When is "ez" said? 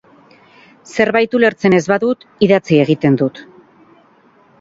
1.79-1.81